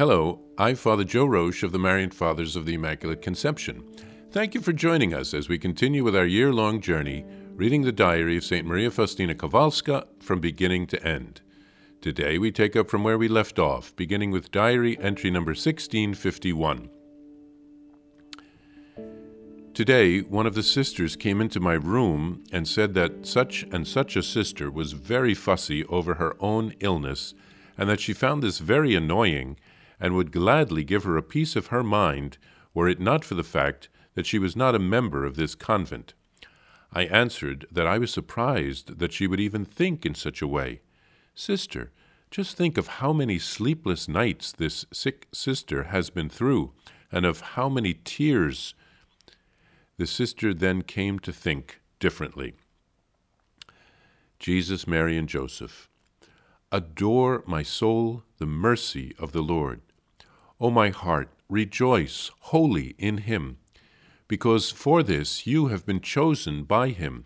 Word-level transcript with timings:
Hello, 0.00 0.40
I'm 0.56 0.76
Father 0.76 1.04
Joe 1.04 1.26
Roesch 1.26 1.62
of 1.62 1.72
the 1.72 1.78
Marian 1.78 2.10
Fathers 2.10 2.56
of 2.56 2.64
the 2.64 2.72
Immaculate 2.72 3.20
Conception. 3.20 3.84
Thank 4.30 4.54
you 4.54 4.62
for 4.62 4.72
joining 4.72 5.12
us 5.12 5.34
as 5.34 5.50
we 5.50 5.58
continue 5.58 6.02
with 6.02 6.16
our 6.16 6.24
year 6.24 6.54
long 6.54 6.80
journey 6.80 7.26
reading 7.54 7.82
the 7.82 7.92
diary 7.92 8.38
of 8.38 8.44
St. 8.44 8.66
Maria 8.66 8.90
Faustina 8.90 9.34
Kowalska 9.34 10.06
from 10.18 10.40
beginning 10.40 10.86
to 10.86 11.06
end. 11.06 11.42
Today 12.00 12.38
we 12.38 12.50
take 12.50 12.76
up 12.76 12.88
from 12.88 13.04
where 13.04 13.18
we 13.18 13.28
left 13.28 13.58
off, 13.58 13.94
beginning 13.94 14.30
with 14.30 14.50
diary 14.50 14.98
entry 15.00 15.30
number 15.30 15.50
1651. 15.50 16.88
Today, 19.74 20.20
one 20.20 20.46
of 20.46 20.54
the 20.54 20.62
sisters 20.62 21.14
came 21.14 21.42
into 21.42 21.60
my 21.60 21.74
room 21.74 22.42
and 22.50 22.66
said 22.66 22.94
that 22.94 23.26
such 23.26 23.64
and 23.70 23.86
such 23.86 24.16
a 24.16 24.22
sister 24.22 24.70
was 24.70 24.92
very 24.92 25.34
fussy 25.34 25.84
over 25.84 26.14
her 26.14 26.38
own 26.40 26.72
illness 26.80 27.34
and 27.76 27.90
that 27.90 28.00
she 28.00 28.14
found 28.14 28.42
this 28.42 28.60
very 28.60 28.94
annoying 28.94 29.58
and 30.00 30.14
would 30.14 30.32
gladly 30.32 30.82
give 30.82 31.04
her 31.04 31.16
a 31.16 31.22
piece 31.22 31.54
of 31.54 31.68
her 31.68 31.84
mind 31.84 32.38
were 32.72 32.88
it 32.88 33.00
not 33.00 33.24
for 33.24 33.34
the 33.34 33.44
fact 33.44 33.88
that 34.14 34.26
she 34.26 34.38
was 34.38 34.56
not 34.56 34.74
a 34.74 34.78
member 34.78 35.24
of 35.24 35.36
this 35.36 35.54
convent. 35.54 36.14
I 36.92 37.04
answered 37.04 37.66
that 37.70 37.86
I 37.86 37.98
was 37.98 38.12
surprised 38.12 38.98
that 38.98 39.12
she 39.12 39.26
would 39.26 39.40
even 39.40 39.64
think 39.64 40.04
in 40.04 40.14
such 40.14 40.42
a 40.42 40.48
way. 40.48 40.80
Sister, 41.34 41.92
just 42.30 42.56
think 42.56 42.78
of 42.78 42.86
how 42.86 43.12
many 43.12 43.38
sleepless 43.38 44.08
nights 44.08 44.52
this 44.52 44.86
sick 44.92 45.26
sister 45.32 45.84
has 45.84 46.10
been 46.10 46.28
through, 46.28 46.72
and 47.12 47.26
of 47.26 47.40
how 47.40 47.68
many 47.68 47.94
tears. 47.94 48.74
The 49.96 50.06
sister 50.06 50.54
then 50.54 50.82
came 50.82 51.18
to 51.20 51.32
think 51.32 51.80
differently. 51.98 52.54
Jesus, 54.38 54.86
Mary, 54.86 55.16
and 55.16 55.28
Joseph. 55.28 55.88
Adore, 56.72 57.42
my 57.46 57.62
soul, 57.62 58.22
the 58.38 58.46
mercy 58.46 59.14
of 59.18 59.32
the 59.32 59.42
Lord. 59.42 59.80
O 60.60 60.70
my 60.70 60.90
heart, 60.90 61.30
rejoice 61.48 62.30
wholly 62.40 62.94
in 62.98 63.18
him 63.18 63.56
because 64.30 64.70
for 64.70 65.02
this 65.02 65.44
you 65.44 65.66
have 65.66 65.84
been 65.84 66.00
chosen 66.00 66.62
by 66.62 66.90
him, 66.90 67.24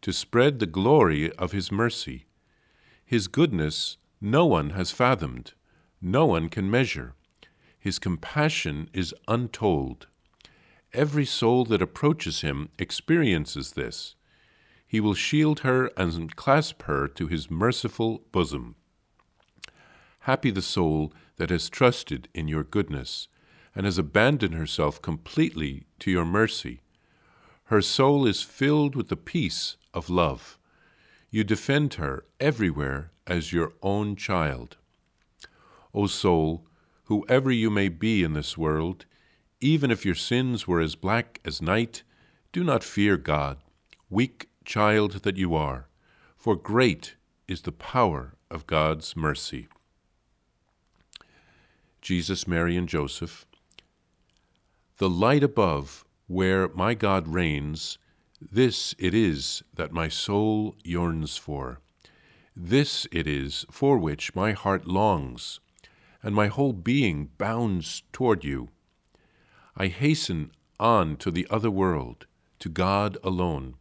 to 0.00 0.12
spread 0.12 0.60
the 0.60 0.66
glory 0.66 1.32
of 1.32 1.50
his 1.50 1.72
mercy. 1.72 2.26
His 3.04 3.26
goodness 3.26 3.96
no 4.20 4.46
one 4.46 4.70
has 4.70 4.92
fathomed, 4.92 5.54
no 6.00 6.24
one 6.24 6.48
can 6.48 6.70
measure. 6.70 7.14
His 7.80 7.98
compassion 7.98 8.88
is 8.92 9.12
untold. 9.26 10.06
Every 10.92 11.24
soul 11.24 11.64
that 11.64 11.82
approaches 11.82 12.42
him 12.42 12.68
experiences 12.78 13.72
this. 13.72 14.14
He 14.86 15.00
will 15.00 15.14
shield 15.14 15.60
her 15.60 15.90
and 15.96 16.36
clasp 16.36 16.82
her 16.82 17.08
to 17.08 17.26
his 17.26 17.50
merciful 17.50 18.22
bosom. 18.30 18.76
Happy 20.26 20.50
the 20.50 20.60
soul 20.60 21.12
that 21.36 21.50
has 21.50 21.68
trusted 21.68 22.26
in 22.34 22.48
your 22.48 22.64
goodness 22.64 23.28
and 23.76 23.86
has 23.86 23.96
abandoned 23.96 24.54
herself 24.54 25.00
completely 25.00 25.86
to 26.00 26.10
your 26.10 26.24
mercy. 26.24 26.80
Her 27.66 27.80
soul 27.80 28.26
is 28.26 28.42
filled 28.42 28.96
with 28.96 29.06
the 29.06 29.16
peace 29.16 29.76
of 29.94 30.10
love. 30.10 30.58
You 31.30 31.44
defend 31.44 31.94
her 31.94 32.24
everywhere 32.40 33.12
as 33.24 33.52
your 33.52 33.74
own 33.84 34.16
child. 34.16 34.78
O 35.94 36.08
soul, 36.08 36.66
whoever 37.04 37.52
you 37.52 37.70
may 37.70 37.88
be 37.88 38.24
in 38.24 38.32
this 38.32 38.58
world, 38.58 39.06
even 39.60 39.92
if 39.92 40.04
your 40.04 40.16
sins 40.16 40.66
were 40.66 40.80
as 40.80 40.96
black 40.96 41.40
as 41.44 41.62
night, 41.62 42.02
do 42.50 42.64
not 42.64 42.82
fear 42.82 43.16
God, 43.16 43.58
weak 44.10 44.48
child 44.64 45.22
that 45.22 45.36
you 45.36 45.54
are, 45.54 45.86
for 46.36 46.56
great 46.56 47.14
is 47.46 47.62
the 47.62 47.70
power 47.70 48.34
of 48.50 48.66
God's 48.66 49.14
mercy. 49.14 49.68
Jesus, 52.06 52.46
Mary, 52.46 52.76
and 52.76 52.88
Joseph, 52.88 53.46
the 54.98 55.10
light 55.10 55.42
above, 55.42 56.04
where 56.28 56.68
my 56.68 56.94
God 56.94 57.26
reigns, 57.26 57.98
this 58.40 58.94
it 58.96 59.12
is 59.12 59.64
that 59.74 59.90
my 59.90 60.06
soul 60.06 60.76
yearns 60.84 61.36
for. 61.36 61.80
This 62.54 63.08
it 63.10 63.26
is 63.26 63.66
for 63.72 63.98
which 63.98 64.36
my 64.36 64.52
heart 64.52 64.86
longs, 64.86 65.58
and 66.22 66.32
my 66.32 66.46
whole 66.46 66.72
being 66.72 67.30
bounds 67.38 68.04
toward 68.12 68.44
you. 68.44 68.68
I 69.76 69.88
hasten 69.88 70.52
on 70.78 71.16
to 71.16 71.32
the 71.32 71.48
other 71.50 71.72
world, 71.72 72.26
to 72.60 72.68
God 72.68 73.18
alone, 73.24 73.74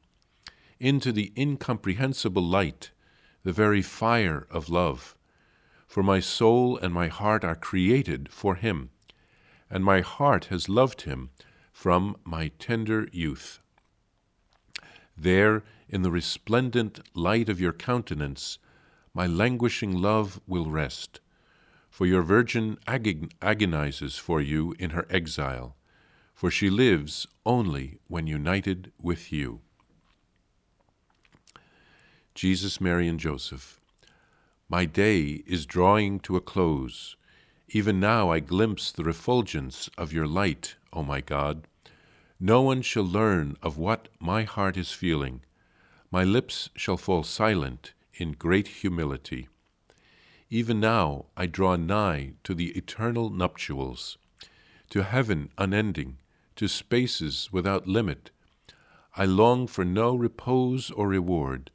into 0.79 1.11
the 1.11 1.31
incomprehensible 1.37 2.41
light, 2.41 2.89
the 3.43 3.53
very 3.53 3.83
fire 3.83 4.47
of 4.49 4.67
love. 4.67 5.15
For 5.87 6.03
my 6.03 6.19
soul 6.19 6.77
and 6.77 6.93
my 6.93 7.07
heart 7.07 7.43
are 7.43 7.55
created 7.55 8.29
for 8.31 8.55
Him 8.55 8.89
and 9.69 9.83
my 9.83 10.01
heart 10.01 10.45
has 10.45 10.69
loved 10.69 11.01
him 11.01 11.29
from 11.71 12.15
my 12.23 12.51
tender 12.59 13.07
youth. 13.11 13.59
There, 15.17 15.63
in 15.89 16.01
the 16.01 16.11
resplendent 16.11 16.99
light 17.13 17.49
of 17.49 17.59
your 17.59 17.73
countenance, 17.73 18.57
my 19.13 19.27
languishing 19.27 20.01
love 20.01 20.39
will 20.47 20.69
rest, 20.69 21.19
for 21.89 22.05
your 22.05 22.21
Virgin 22.21 22.77
agonizes 22.87 24.17
for 24.17 24.41
you 24.41 24.75
in 24.77 24.91
her 24.91 25.05
exile, 25.09 25.75
for 26.33 26.51
she 26.51 26.69
lives 26.69 27.25
only 27.45 27.99
when 28.07 28.27
united 28.27 28.91
with 29.01 29.31
you. 29.31 29.61
Jesus, 32.33 32.81
Mary, 32.81 33.07
and 33.07 33.19
Joseph, 33.19 33.79
my 34.69 34.85
day 34.85 35.43
is 35.45 35.65
drawing 35.65 36.19
to 36.19 36.35
a 36.35 36.41
close 36.41 37.15
even 37.69 37.99
now 37.99 38.29
I 38.29 38.39
glimpse 38.39 38.91
the 38.91 39.03
refulgence 39.03 39.89
of 39.97 40.13
your 40.13 40.27
light, 40.27 40.75
O 40.93 41.03
my 41.03 41.19
God. 41.19 41.67
No 42.39 42.61
one 42.61 42.81
shall 42.81 43.03
learn 43.03 43.57
of 43.61 43.77
what 43.77 44.07
my 44.19 44.43
heart 44.43 44.77
is 44.77 44.91
feeling. 44.91 45.41
My 46.11 46.23
lips 46.23 46.69
shall 46.75 46.97
fall 46.97 47.23
silent 47.23 47.93
in 48.13 48.33
great 48.33 48.67
humility. 48.67 49.47
Even 50.49 50.79
now 50.79 51.25
I 51.35 51.47
draw 51.47 51.75
nigh 51.75 52.33
to 52.43 52.53
the 52.53 52.69
eternal 52.77 53.29
nuptials, 53.31 54.17
to 54.91 55.03
heaven 55.03 55.49
unending, 55.57 56.17
to 56.55 56.67
spaces 56.67 57.49
without 57.51 57.87
limit. 57.87 58.29
I 59.17 59.25
long 59.25 59.65
for 59.65 59.83
no 59.83 60.15
repose 60.15 60.91
or 60.91 61.07
reward. 61.07 61.71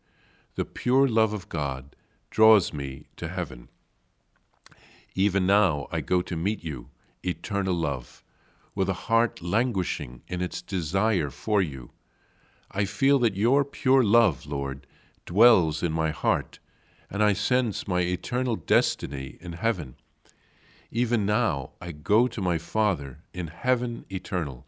The 0.54 0.64
pure 0.64 1.08
love 1.08 1.32
of 1.32 1.48
God 1.48 1.96
draws 2.30 2.72
me 2.72 3.06
to 3.16 3.28
heaven. 3.28 3.68
Even 5.14 5.46
now 5.46 5.88
I 5.90 6.00
go 6.00 6.22
to 6.22 6.36
meet 6.36 6.62
you, 6.62 6.88
eternal 7.24 7.74
love, 7.74 8.22
with 8.74 8.88
a 8.88 9.04
heart 9.08 9.42
languishing 9.42 10.22
in 10.28 10.40
its 10.40 10.62
desire 10.62 11.30
for 11.30 11.60
you. 11.60 11.90
I 12.70 12.84
feel 12.84 13.18
that 13.18 13.34
your 13.36 13.64
pure 13.64 14.04
love, 14.04 14.46
Lord, 14.46 14.86
dwells 15.26 15.82
in 15.82 15.92
my 15.92 16.10
heart, 16.10 16.60
and 17.10 17.22
I 17.22 17.32
sense 17.32 17.88
my 17.88 18.00
eternal 18.00 18.54
destiny 18.54 19.36
in 19.40 19.54
heaven. 19.54 19.96
Even 20.92 21.26
now 21.26 21.70
I 21.80 21.90
go 21.92 22.28
to 22.28 22.40
my 22.40 22.58
Father 22.58 23.18
in 23.34 23.48
heaven 23.48 24.04
eternal. 24.10 24.66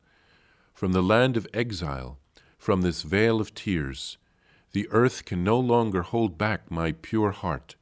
From 0.75 0.93
the 0.93 1.03
land 1.03 1.37
of 1.37 1.47
exile, 1.55 2.19
from 2.59 2.83
this 2.83 3.03
vale 3.03 3.41
of 3.41 3.55
tears, 3.55 4.19
the 4.73 4.89
earth 4.91 5.25
can 5.25 5.45
no 5.45 5.59
longer 5.59 6.03
hold 6.03 6.39
back 6.39 6.71
my 6.71 6.93
pure 6.93 7.31
heart, 7.31 7.77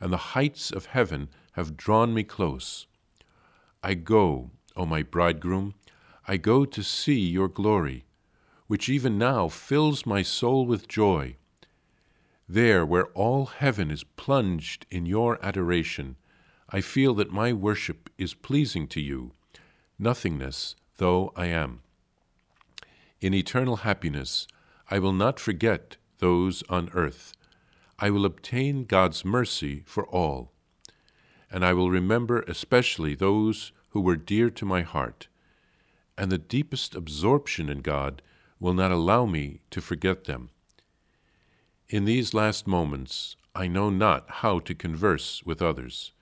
and 0.00 0.12
the 0.12 0.34
heights 0.34 0.70
of 0.70 0.86
heaven 0.86 1.28
have 1.52 1.76
drawn 1.76 2.14
me 2.14 2.22
close. 2.22 2.86
I 3.82 3.94
go, 3.94 4.50
O 4.74 4.86
my 4.86 5.02
bridegroom, 5.02 5.74
I 6.26 6.36
go 6.36 6.64
to 6.64 6.82
see 6.82 7.20
your 7.20 7.48
glory, 7.48 8.04
which 8.66 8.88
even 8.88 9.18
now 9.18 9.48
fills 9.48 10.06
my 10.06 10.22
soul 10.22 10.64
with 10.66 10.88
joy. 10.88 11.36
There, 12.48 12.86
where 12.86 13.06
all 13.08 13.46
heaven 13.46 13.90
is 13.90 14.04
plunged 14.04 14.86
in 14.90 15.04
your 15.06 15.38
adoration, 15.44 16.16
I 16.70 16.80
feel 16.80 17.14
that 17.14 17.30
my 17.30 17.52
worship 17.52 18.08
is 18.16 18.34
pleasing 18.34 18.86
to 18.88 19.00
you, 19.00 19.32
nothingness 19.98 20.74
though 20.96 21.32
I 21.36 21.46
am. 21.46 21.80
In 23.20 23.34
eternal 23.34 23.76
happiness, 23.76 24.46
I 24.90 24.98
will 24.98 25.12
not 25.12 25.38
forget 25.38 25.96
those 26.22 26.62
on 26.70 26.88
earth. 26.94 27.34
I 27.98 28.08
will 28.08 28.24
obtain 28.24 28.84
God's 28.84 29.22
mercy 29.22 29.82
for 29.84 30.06
all 30.06 30.52
and 31.52 31.64
I 31.64 31.74
will 31.74 31.90
remember 31.90 32.40
especially 32.48 33.14
those 33.14 33.72
who 33.90 34.00
were 34.00 34.16
dear 34.16 34.48
to 34.50 34.64
my 34.64 34.80
heart. 34.80 35.28
And 36.16 36.32
the 36.32 36.38
deepest 36.38 36.94
absorption 36.94 37.68
in 37.68 37.82
God 37.82 38.22
will 38.58 38.72
not 38.72 38.90
allow 38.90 39.26
me 39.26 39.60
to 39.70 39.82
forget 39.82 40.24
them. 40.24 40.48
In 41.90 42.06
these 42.06 42.32
last 42.32 42.66
moments, 42.66 43.36
I 43.54 43.68
know 43.68 43.90
not 43.90 44.24
how 44.40 44.60
to 44.60 44.74
converse 44.74 45.42
with 45.44 45.60
others. 45.60 46.12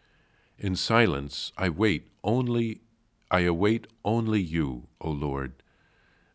In 0.59 0.75
silence, 0.75 1.53
I 1.57 1.69
wait 1.69 2.09
only, 2.25 2.81
I 3.31 3.41
await 3.41 3.87
only 4.05 4.41
you, 4.41 4.89
O 5.01 5.11
Lord. 5.11 5.63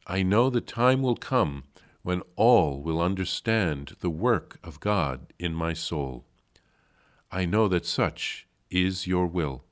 I 0.07 0.23
know 0.23 0.49
the 0.49 0.61
time 0.61 1.01
will 1.01 1.17
come 1.17 1.63
when 2.05 2.21
all 2.35 2.83
will 2.83 3.01
understand 3.01 3.95
the 4.01 4.11
work 4.11 4.59
of 4.63 4.79
God 4.79 5.33
in 5.39 5.55
my 5.55 5.73
soul. 5.73 6.23
I 7.31 7.45
know 7.45 7.67
that 7.67 7.83
such 7.83 8.45
is 8.69 9.07
your 9.07 9.25
will. 9.25 9.63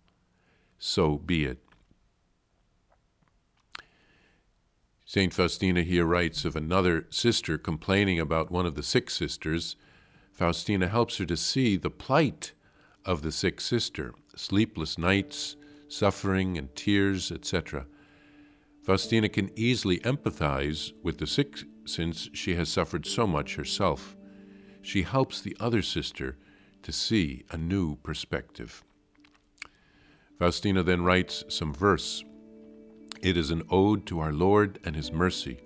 so 0.79 1.19
be 1.19 1.45
it. 1.45 1.59
St. 5.05 5.31
Faustina 5.31 5.83
here 5.83 6.05
writes 6.05 6.43
of 6.43 6.55
another 6.55 7.05
sister 7.11 7.59
complaining 7.59 8.19
about 8.19 8.49
one 8.51 8.65
of 8.65 8.73
the 8.73 8.81
sick 8.81 9.11
sisters. 9.11 9.75
Faustina 10.31 10.87
helps 10.87 11.17
her 11.17 11.25
to 11.27 11.37
see 11.37 11.77
the 11.77 11.91
plight 11.91 12.53
of 13.05 13.21
the 13.21 13.31
sick 13.31 13.61
sister 13.61 14.15
sleepless 14.35 14.97
nights, 14.97 15.55
suffering, 15.87 16.57
and 16.57 16.75
tears, 16.75 17.31
etc. 17.31 17.85
Faustina 18.81 19.29
can 19.29 19.51
easily 19.55 19.99
empathize 19.99 20.93
with 21.03 21.19
the 21.19 21.27
sick 21.27 21.59
since 21.85 22.29
she 22.33 22.55
has 22.55 22.69
suffered 22.69 23.05
so 23.05 23.27
much 23.27 23.55
herself. 23.55 24.15
She 24.81 25.03
helps 25.03 25.41
the 25.41 25.55
other 25.59 25.81
sister 25.81 26.37
to 26.83 26.91
see 26.91 27.45
a 27.51 27.57
new 27.57 27.95
perspective. 27.97 28.83
Faustina 30.37 30.83
then 30.83 31.03
writes 31.03 31.43
some 31.47 31.73
verse. 31.73 32.23
It 33.21 33.37
is 33.37 33.51
an 33.51 33.63
ode 33.69 34.05
to 34.07 34.19
our 34.19 34.33
Lord 34.33 34.79
and 34.83 34.95
His 34.95 35.11
mercy. 35.11 35.59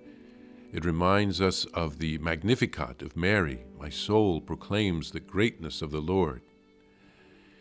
It 0.72 0.84
reminds 0.84 1.40
us 1.40 1.64
of 1.66 1.98
the 1.98 2.18
Magnificat 2.18 3.02
of 3.02 3.16
Mary. 3.16 3.64
My 3.78 3.88
soul 3.88 4.40
proclaims 4.40 5.10
the 5.10 5.20
greatness 5.20 5.82
of 5.82 5.90
the 5.90 6.00
Lord. 6.00 6.42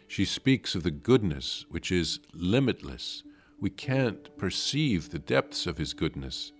She 0.07 0.25
speaks 0.25 0.75
of 0.75 0.83
the 0.83 0.91
goodness 0.91 1.65
which 1.69 1.91
is 1.91 2.19
limitless. 2.33 3.23
We 3.59 3.69
can't 3.69 4.37
perceive 4.37 5.09
the 5.09 5.19
depths 5.19 5.65
of 5.65 5.77
His 5.77 5.93
goodness. 5.93 6.51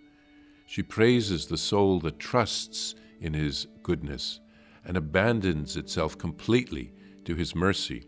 She 0.68 0.84
praises 0.84 1.48
the 1.48 1.58
soul 1.58 2.00
that 2.02 2.20
trusts 2.20 2.94
in 3.20 3.34
His 3.34 3.68
goodness 3.82 4.42
and 4.86 4.96
abandons 4.96 5.76
itself 5.76 6.18
completely 6.18 6.94
to 7.26 7.34
His 7.34 7.56
mercy. 7.56 8.06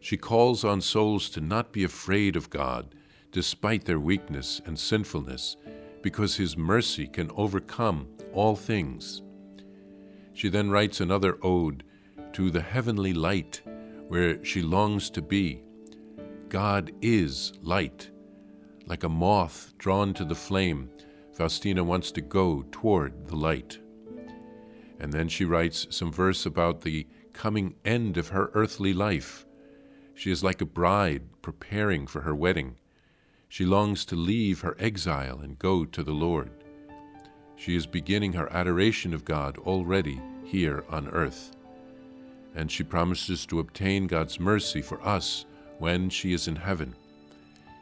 She 0.00 0.16
calls 0.16 0.64
on 0.64 0.80
souls 0.80 1.28
to 1.30 1.40
not 1.40 1.72
be 1.72 1.84
afraid 1.84 2.36
of 2.36 2.48
God 2.48 2.94
despite 3.32 3.84
their 3.84 4.00
weakness 4.00 4.62
and 4.64 4.78
sinfulness, 4.78 5.56
because 6.02 6.36
His 6.36 6.56
mercy 6.56 7.06
can 7.06 7.30
overcome 7.36 8.08
all 8.32 8.54
things. 8.56 9.20
She 10.32 10.48
then 10.48 10.70
writes 10.70 11.00
another 11.00 11.36
ode 11.42 11.82
to 12.32 12.50
the 12.50 12.62
heavenly 12.62 13.12
light 13.12 13.60
where 14.08 14.42
she 14.44 14.62
longs 14.62 15.10
to 15.10 15.20
be. 15.20 15.62
God 16.48 16.92
is 17.02 17.52
light. 17.60 18.10
Like 18.86 19.02
a 19.02 19.08
moth 19.08 19.74
drawn 19.78 20.14
to 20.14 20.24
the 20.24 20.34
flame, 20.34 20.88
Faustina 21.36 21.84
wants 21.84 22.10
to 22.12 22.20
go 22.20 22.64
toward 22.72 23.28
the 23.28 23.36
light. 23.36 23.78
And 24.98 25.12
then 25.12 25.28
she 25.28 25.44
writes 25.44 25.86
some 25.90 26.10
verse 26.10 26.46
about 26.46 26.80
the 26.80 27.06
coming 27.32 27.74
end 27.84 28.16
of 28.16 28.28
her 28.28 28.50
earthly 28.54 28.92
life. 28.92 29.44
She 30.14 30.30
is 30.30 30.42
like 30.42 30.62
a 30.62 30.66
bride 30.66 31.22
preparing 31.42 32.06
for 32.06 32.22
her 32.22 32.34
wedding. 32.34 32.76
She 33.48 33.66
longs 33.66 34.04
to 34.06 34.16
leave 34.16 34.62
her 34.62 34.76
exile 34.78 35.40
and 35.40 35.58
go 35.58 35.84
to 35.84 36.02
the 36.02 36.12
Lord. 36.12 36.50
She 37.56 37.76
is 37.76 37.86
beginning 37.86 38.32
her 38.32 38.52
adoration 38.52 39.12
of 39.12 39.24
God 39.24 39.58
already 39.58 40.20
here 40.44 40.84
on 40.88 41.08
earth 41.08 41.56
and 42.56 42.72
she 42.72 42.82
promises 42.82 43.46
to 43.46 43.60
obtain 43.60 44.06
God's 44.06 44.40
mercy 44.40 44.80
for 44.80 45.00
us 45.06 45.44
when 45.78 46.08
she 46.08 46.32
is 46.32 46.48
in 46.48 46.56
heaven. 46.56 46.94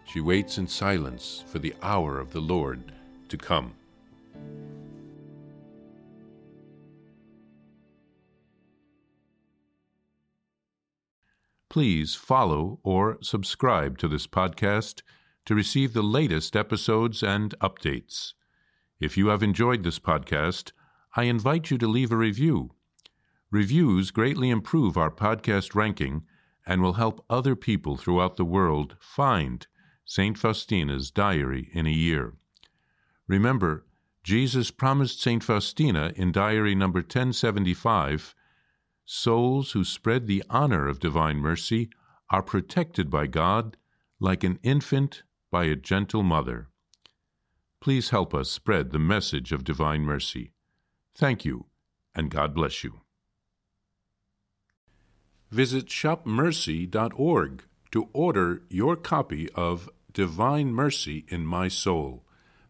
She 0.05 0.21
waits 0.21 0.59
in 0.59 0.67
silence 0.67 1.45
for 1.47 1.61
the 1.61 1.75
hour 1.81 2.19
of 2.19 2.33
the 2.33 2.41
Lord 2.41 2.93
to 3.37 3.45
come. 3.45 3.75
Please 11.69 12.15
follow 12.15 12.79
or 12.83 13.19
subscribe 13.21 13.99
to 13.99 14.07
this 14.07 14.27
podcast 14.27 15.03
to 15.45 15.55
receive 15.55 15.93
the 15.93 16.03
latest 16.03 16.55
episodes 16.55 17.23
and 17.23 17.59
updates. 17.61 18.35
If 19.01 19.17
you 19.17 19.29
have 19.29 19.43
enjoyed 19.43 19.83
this 19.83 19.99
podcast, 19.99 20.73
I 21.17 21.25
invite 21.25 21.71
you 21.71 21.79
to 21.79 21.89
leave 21.89 22.13
a 22.13 22.17
review 22.17 22.71
Reviews 23.55 24.11
greatly 24.11 24.51
improve 24.51 24.97
our 24.97 25.13
podcast 25.13 25.77
ranking 25.77 26.25
and 26.67 26.83
will 26.83 26.95
help 26.95 27.25
other 27.31 27.55
people 27.55 27.97
throughout 27.97 28.37
the 28.37 28.45
world 28.45 28.97
find 28.99 29.69
St. 30.05 30.37
Faustina's 30.37 31.13
Diary 31.13 31.71
in 31.73 31.87
a 31.87 31.91
Year. 31.91 32.35
Remember, 33.27 33.85
Jesus 34.23 34.71
promised 34.71 35.21
St. 35.21 35.43
Faustina 35.43 36.13
in 36.17 36.33
Diary 36.33 36.75
number 36.75 37.01
1075 37.01 38.35
souls 39.05 39.73
who 39.73 39.85
spread 39.85 40.27
the 40.27 40.43
honor 40.49 40.89
of 40.89 40.99
divine 40.99 41.37
mercy 41.37 41.91
are 42.31 42.43
protected 42.43 43.11
by 43.11 43.27
God 43.27 43.77
like 44.19 44.45
an 44.45 44.59
infant 44.63 45.23
by 45.51 45.65
a 45.65 45.77
gentle 45.77 46.23
mother. 46.23 46.69
Please 47.81 48.11
help 48.11 48.35
us 48.35 48.51
spread 48.51 48.91
the 48.91 48.99
message 48.99 49.53
of 49.53 49.63
divine 49.63 50.03
mercy. 50.03 50.53
Thank 51.15 51.45
you, 51.45 51.67
and 52.15 52.31
God 52.31 52.55
bless 52.55 52.83
you 52.83 53.01
visit 55.55 55.87
shopmercy.org 55.87 57.63
to 57.93 58.09
order 58.13 58.63
your 58.69 58.97
copy 58.97 59.49
of 59.55 59.89
Divine 60.13 60.73
Mercy 60.73 61.25
in 61.29 61.47
My 61.47 61.69
Soul, 61.69 62.24